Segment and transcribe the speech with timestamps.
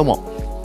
[0.00, 0.16] どうも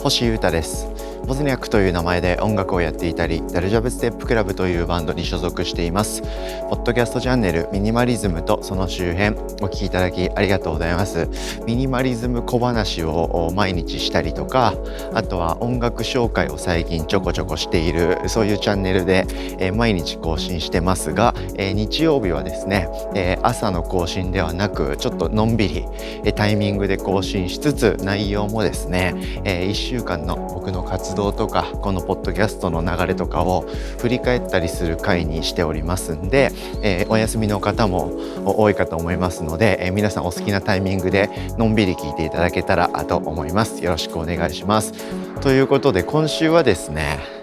[0.02, 1.05] 星優太です。
[1.26, 6.22] ボズニャックという名前で音楽をやっていたりダルジャブステップクラブというバンドに所属しています。
[6.22, 6.28] ポ
[6.76, 11.28] ッドキャストチャンネルミニマリズムとその周辺お聞きいただきありがとうございます。
[11.66, 14.76] ミニマリズム小話を毎日したりとか
[15.14, 19.26] あとは音楽紹介を最近ちょこちょこしているそういうチャンネルで、
[19.58, 25.86] え、毎日更新してますが、え、日曜日はですね、え、朝の更新ではなくちょっとのんびり、
[26.24, 33.66] えタイミングで更新しつつ内容もですね、え1週間の僕の活動動とかこのポッドキャストの流れとかを
[34.00, 36.52] 振り返ったりする回にしておりますんで、
[36.82, 38.14] えー、お休みの方も
[38.46, 43.84] 多いかと思いますので、えー、皆さんお好きなタイミングでのんびり聞いていただけたらと思います。
[43.84, 44.94] よろしくお願いします。
[45.42, 47.35] ということで今週はですね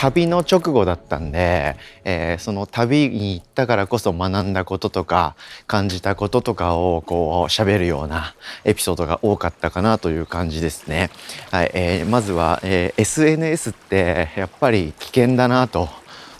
[0.00, 5.36] 旅の直後だったんで、えー、その旅に行ったからこそ学んだこととか
[5.66, 11.10] 感じたこととかをこう喋るようなエピソードが多かったかなという感じですね。
[11.50, 15.90] はいえー、まずは、えー、SNS ってやっぱり危険だなと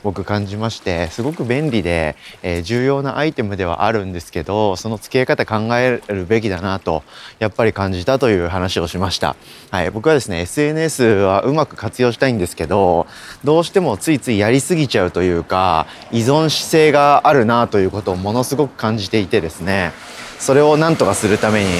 [0.02, 7.02] 僕感じましてすごく便利で、えー、重要なアイテムではあるんですけどその付き合い方考えるべきだなと
[7.38, 9.36] やっぱり感じたという話をしました、
[9.70, 13.06] はい、僕はですね SNS はうまく活用したいんですけど
[13.44, 19.92] どうしてもついついやりすぎちゃうというか依存姿勢があるなということをものすごく感じていてですね
[20.38, 21.70] それを何とかするために、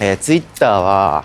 [0.00, 1.24] えー、Twitter は、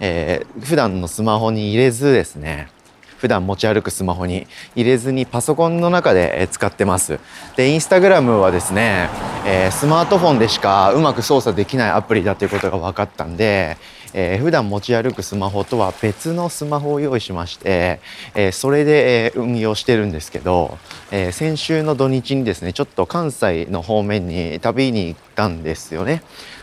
[0.00, 2.70] えー、普段のスマホに入れずですね
[3.18, 7.18] 普段持ち歩くスマホに入れずにパソコンの中で使ってます。
[7.56, 9.08] で、インスタグラムはですね、
[9.46, 13.76] えー、スマートフォンでしかうまく操作できないアプリだということが分かったんで、
[14.14, 18.00] えー、普段持ち歩くスマホとは別のスマホを用意しまして、
[18.34, 20.78] えー、それで、え、運用してるんですけど、
[21.10, 26.22] えー、先週の土日にですねちょっと関西の方面に旅に行ったんですよね。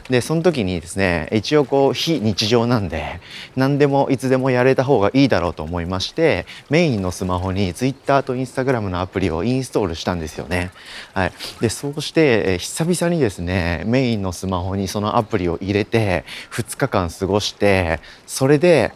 [0.09, 3.19] でその時にですね一応こう非日常なんで
[3.55, 10.71] 何でもいつでもやれた方がいいだろうと思いましてメインのスマホに Twitter と Instagram のアプリをインストールしたんですよね。
[11.13, 18.91] はい、でそうして、え久々にですねメインのスマホにそのアプリを入れて2日間過ごしてそれで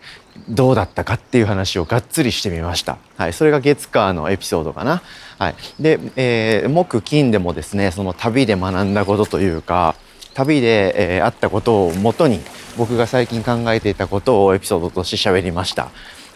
[0.47, 2.97] どうだったかっていう話をがっつりしてみました。
[3.17, 5.01] はい、それが月火のエピソードかな。
[5.39, 9.95] はい、で、えー、木金でもですねその旅で学んだことというか
[10.33, 12.39] 旅で、えー、あったことをもとに
[12.77, 15.89] 僕が最近考えていたことをエピソードとして喋りました。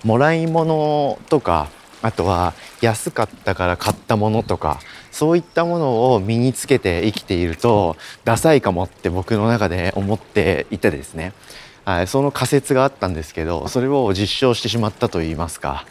[0.04, 1.70] もらい物とか
[2.02, 4.80] あとは安かったから買ったものとか
[5.12, 7.96] そういったものを身につけて生きていると
[8.26, 11.34] ダサいかもって僕の中で思っていてですね、
[11.86, 15.86] はい、その仮説があったんですけどそれを実証してしまったといいますか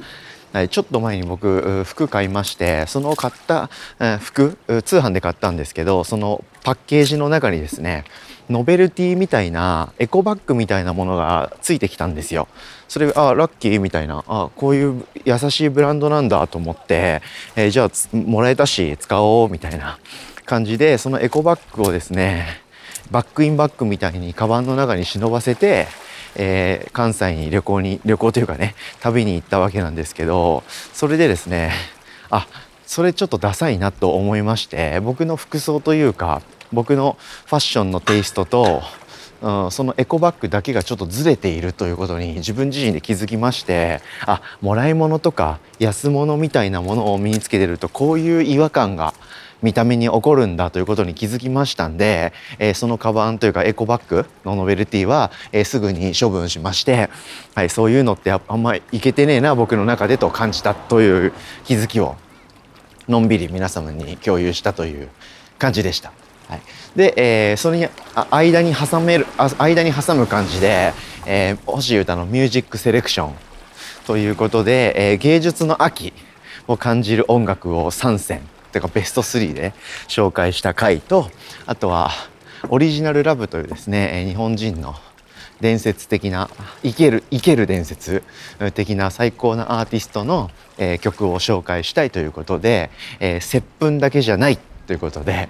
[0.53, 3.71] はい、ちょっと前に僕服買いましてその買った
[4.19, 8.05] 服通販で買ったんですけどそのパッケージの中にですね
[8.51, 12.49] ノベルティみたいなエコバッグみたいなものがついてきたんですよ。
[12.89, 17.23] それあラッキーみたいなあこういう優しいブランドなんだと思って、
[17.57, 19.99] えー、じゃあもらえたし使おうみたいな
[20.45, 22.61] 感じでそのエコバッグをですね
[23.11, 25.87] バックインバッグみたいにカバンの中に忍ばせて
[26.35, 30.63] えー、関西に旅行に旅行というかね旅に行ったわけなんですけど
[30.93, 31.73] それでですね
[32.31, 32.47] あ
[32.87, 37.17] それちょっとダサいなと思いまして僕の服装というか僕の
[37.47, 38.83] ファッションのテイストと、
[39.43, 49.15] うん、そのエコバッグだけがちょっとずれているということに自分自身で気づきましてあもらい物とか安物みたいなものを身につけてるとこういう違和感が
[49.63, 57.11] 見た目に起こるんだということに気づきましたんで、えー、そのカバンというかエコバッグのノベルティは、えー、すぐに処分しまして、
[57.55, 61.33] はい、そういうのってあんまりいけてねえな僕の中でと感じたという
[61.65, 62.17] 気づきを
[63.09, 65.09] のんびり皆様に共有したという
[65.59, 66.13] 感じでした。
[66.49, 66.63] はい、
[66.97, 67.89] で、えー、それに
[68.31, 69.27] 間に挟める
[69.59, 70.93] 間に挟む感じで、
[71.25, 73.35] えー、星優太のミュージックセレクション
[74.07, 76.13] ということで、えー、芸術の秋
[76.67, 78.41] を感じる音楽を3選
[78.73, 79.75] てかベスト3で
[80.09, 81.31] 紹介した回と
[81.67, 82.11] あとは
[82.69, 84.95] オリジナルラブというですね日本人の
[85.61, 86.51] 伝説的な
[86.83, 88.23] 生ける生ける伝説
[88.75, 92.91] 的な最高なアーティストの、え、曲を紹介したいということで
[93.21, 95.49] 「え、接吻だけじゃない」ということで、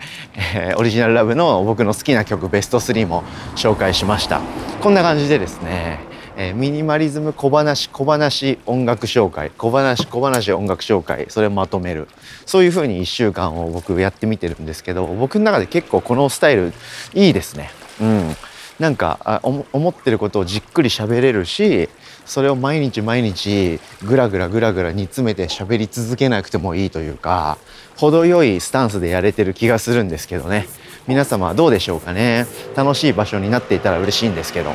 [0.55, 3.25] えー、オリジナルラブの僕の好きな曲ベスト3も
[3.57, 4.43] 紹介しました。
[4.83, 6.12] こんな感じでですね
[6.43, 9.51] えー、ミニマリズム小話小話音楽紹介。
[9.51, 11.27] 小話小話音楽紹介。
[11.29, 12.09] それをまとめる。
[12.47, 16.73] そういうふうに1週間を僕やってみてるんですけど僕の中で結構このスタイル
[17.15, 17.71] いいですね。
[18.01, 18.37] うん。
[18.81, 21.89] なんか思ってることをじっくり喋れるし
[22.25, 27.59] それを毎日毎日ぐらぐらぐらぐら煮詰めて喋り続けなくてもいいというか
[27.97, 30.67] 程よいスタンスでやれてる気がするんですけどね。
[31.07, 32.47] 皆様はどうでしょうかね。
[32.77, 34.71] 楽しい場所になっていたら嬉しいんですけど。
[34.71, 34.75] うん。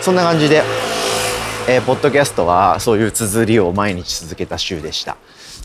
[0.00, 0.62] そんな感じで
[1.68, 5.16] えー、ポッドキャストはそういう綴りを毎日続けた週でした。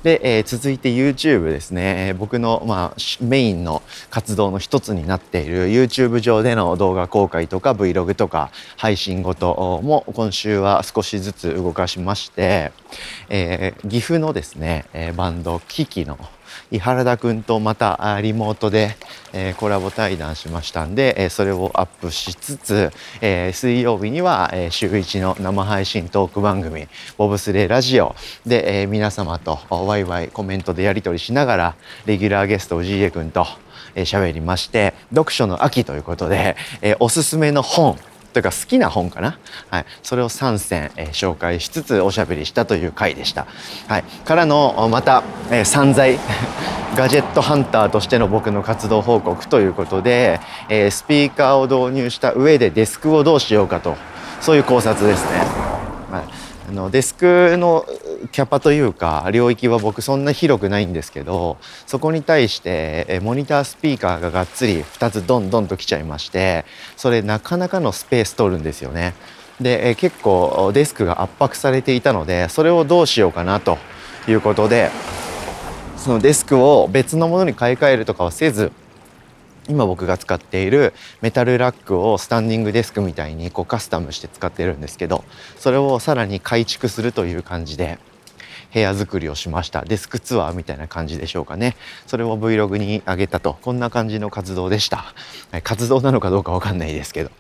[0.04, 3.82] で、えー、続いて YouTube ですね、えー、僕の、まあ、メインの
[4.12, 12.72] 活動の一つになっている YouTube 上での動画公開とか Vlog とか配信ごとも今週は少しずつ動かしまして、
[13.30, 16.20] えー、岐阜のですね、えバンドキキの
[16.72, 18.96] 井原田くんとまたリモートで、
[19.34, 26.88] え、コラボ対談しましたんで、え、それをアップしつつ、え、水曜日には、え週1の生配信トーク番組
[27.18, 28.16] 「ボブスレーラジオ
[28.46, 31.76] で」え皆様とワイワイコメントでやり取りしながら
[32.06, 33.48] レギュラーゲスト氏家くんと
[33.96, 37.98] 喋りまして読書の秋ということで、えおすすめの本
[38.38, 39.40] というか好きな本かな、
[39.72, 43.48] はい、それを3選、えー、紹介しつつおしゃべりしたという回でした、
[43.88, 46.20] はい、からのまた、えー、散財
[46.96, 50.40] ガジェットハンターとしての僕の活動報告ということで、
[50.70, 53.98] えー、スピーカーを導入した上でデスクをどうしようかと
[54.40, 55.42] そういう考察ですね、
[56.68, 57.86] あのデスクの
[58.34, 66.66] キャパというか領域は僕そんな広くないんですけどそこに対してモニタースピーカーががっつり2つドンドンと来ちゃいまして
[66.98, 69.14] それなかなかのスペース取るんですよね。
[69.62, 73.78] で結構デスクが圧迫されていたのでそれをどうしようかなと
[74.28, 74.92] いうことで
[75.96, 78.72] そのデスクを別のものに買い替えるとかはせず
[79.68, 85.24] 今僕が使っているメタルラックをスタンディングデスクみたいにこうカスタムして使ってるんですけど
[85.58, 88.00] それをさらに改築するという感じで
[88.74, 89.86] 部屋作りをしました。
[89.86, 91.76] デスクツアーみたいな感じでしょうかね。
[92.06, 93.58] それを Vlog に上げたと。
[93.62, 95.14] こんな感じの活動でした。
[95.64, 97.32] 活動なのかどうかわかんないですけど。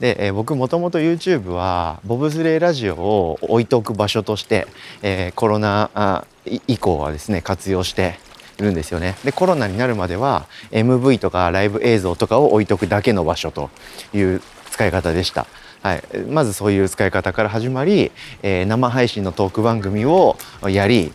[0.00, 4.66] で、えー、僕もともと YouTube はボブスレーラジオを置いておく場所として、
[5.02, 6.24] えー、コロナ
[6.66, 8.18] 以降はですね活用して
[8.58, 9.16] るんですよね。
[9.24, 13.70] でコロナになるまでは MV とかライブ映像とかを置いとくだけの場所と
[14.14, 15.46] いう使い方でした。
[15.82, 18.10] はい、まずそういう使い方から始まり、
[18.42, 20.36] えー、生配信のトーク番組を
[20.68, 21.12] やり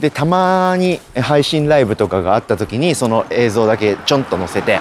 [0.00, 4.80] でたまに配信ライブとかがあった時にその映像だけちょんと載せて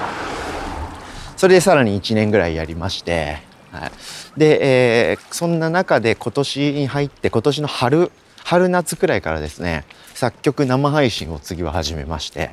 [1.38, 3.38] それでさらに1年ぐらいやりまして、
[3.72, 3.92] はい、
[4.40, 8.12] で、えー、そんな中で今年に入って今年の春
[8.44, 12.52] 春夏くらいからですね作曲生配信を次は始めまして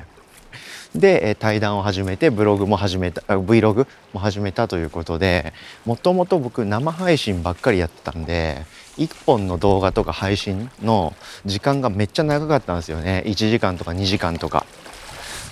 [0.95, 5.53] で対談を始めてブログも始めた Vlog も始めたということで
[5.85, 8.65] もともと僕生配信ばっかりやってたんで
[8.97, 11.13] 1本の動画とか配信の
[11.45, 14.65] 時間がめっちゃ長かったんですよね1時間とか2時間とか。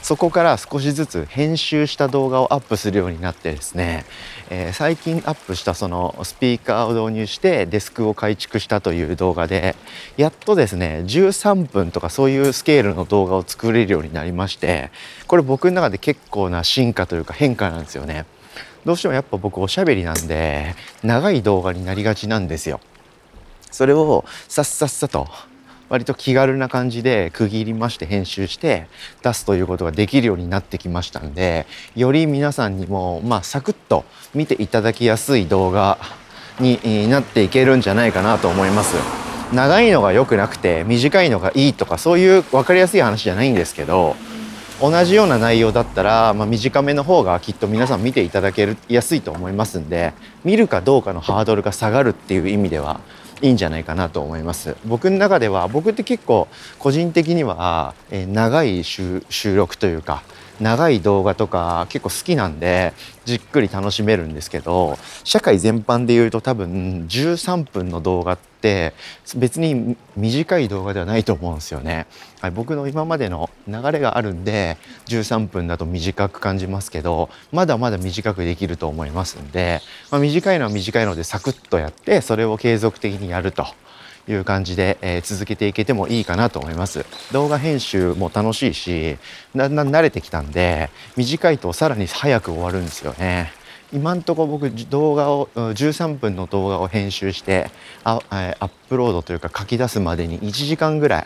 [0.08, 4.06] そこから少しずつ編集した動画をアップするようになってですね、
[4.50, 9.76] えー、最近アップしたそのスピーカーを導入してデスクを改築したという動画で
[10.16, 14.92] やっとですね13分とかそういうスケールの動画を作れるようになりまして
[15.28, 18.26] これ僕の中で結構な進化というか変化なんですよね。
[18.86, 20.74] どうしてもやっぱ僕おしゃべりなんで
[21.04, 22.80] 長い動画になりがちなんですよ。
[23.72, 25.28] それをさっさっさと
[25.90, 28.88] 割と気軽な感じで区切りまして編集して
[29.24, 35.98] 出すということができるようになってきましたんでより皆さんにもまあサクッと見ていただきやすい動画
[36.60, 38.96] になっていけるんじゃないかなと思います。
[39.54, 44.18] 長いのが良くなくて短いのがいいとかそういう分かりやすい話じゃないんですけど
[44.82, 50.14] 同じような内容だったら、まあ、短めの方がきっと皆さん見ていただけやすいと思いますんで
[50.44, 53.00] 見るかどうかのハードルが下がるっていう意味では
[53.42, 54.76] いいんじゃないかなと思います。
[54.86, 56.48] 僕の中では僕って結構
[56.80, 59.22] 個人的には、えー、長い収
[59.56, 60.24] 録というか
[60.60, 62.94] 長い動画とか結構好きなんで
[63.26, 68.94] じっくり楽しめるんですけど社会全般で言うと多分13分の動画って
[69.36, 72.08] 別に短い動画ではないと思うんですよね。
[72.42, 83.66] はい、僕の今までの流れがあるんで13分だと短く感じますけどまだまだ短くできると思いますんで、まあ、短いのは短いのでサクッとやってそれを継続的にやると。
[84.28, 89.18] いう感じで、え、続けていけてもいいかなと思います動画編集も楽しいし
[89.56, 93.52] だんだん慣れてきたんで短いとさらに早く終わるんですよね
[93.94, 97.70] 今んとこ僕動画を13分の動画を編集して
[98.04, 101.26] アップロードというか書き出すまでに1時間ぐら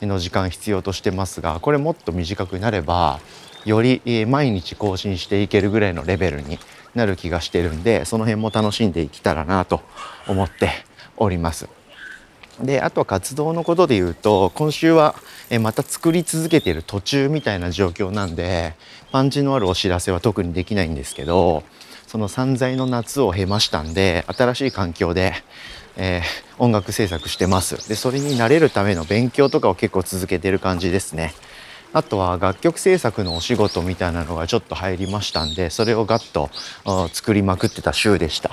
[0.00, 3.20] いの時間必要としてますがこれもっと短くなれば
[3.64, 6.58] より毎日更新していけるぐらいのレベルに
[6.94, 9.80] なる気がしてるんでその辺も楽しんでいけたらなと
[10.28, 10.70] 思って
[11.16, 11.81] おります。
[12.62, 15.14] であとは活動のことで言うと今週は
[15.60, 18.74] また作り続けてる途中みたいな状況なんで
[19.10, 21.64] パンチのあるお知らせは特にできないんですけど
[22.06, 25.32] その散財の夏を経ましたんで新しい環境で、
[25.96, 27.88] えー、音楽制作してます。
[27.88, 31.32] でそれに慣れるための勉強とかを結構続けてる感じですね。
[31.94, 36.50] あとは楽曲制作のお仕事みたいなのがちょっと入りましたんでそれをガッと
[37.12, 38.50] 作りまくってた週でした。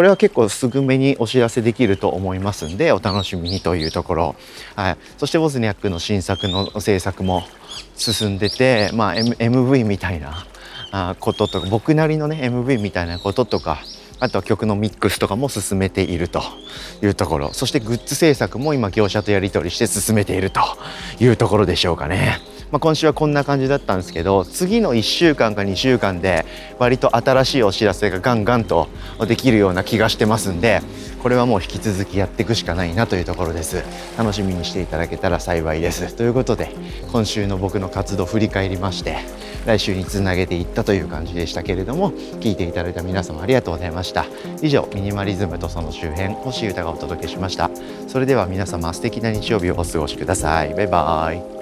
[0.00, 4.36] これは結構すぐめにお知らせできると思いますんでお楽しみにというところ、
[4.74, 7.42] はい、そしてウォズニャックの新作の制作も
[7.96, 10.46] 進んでて、まあ、M、MV みたいな
[11.20, 13.80] こととか僕なりのね MV みたいなこととか
[14.20, 16.40] あとは曲のミックスとかも進めていると
[17.02, 17.52] いうところ。
[17.52, 20.60] そしてグッズ制作も今業者とやり取りして進めていると
[21.20, 22.38] いうところでしょうかね。
[22.70, 26.46] まあ、今週はこんな感じだったんですけど次の1週間か2週間で
[26.78, 28.88] 割と新しいお知らせがガンガンと
[29.26, 30.80] できるような気がしてますんで
[31.22, 33.84] これはもう引き続きやっていくしかないなというところです。
[34.16, 36.14] 楽しみにしていただけたら幸いです。
[36.14, 36.70] ということで
[37.12, 39.18] 今週の僕の活動振り返りまして
[39.66, 44.24] 来週につなげていったという感じでしたけれども聞いていただいた皆様ありがとうございました。
[44.62, 47.70] 以上ミニマリズムとその周辺星歌がお届けしました。
[48.08, 50.74] それでは皆様素敵な日曜日をお過ごしください。
[50.74, 51.59] バイバーイ。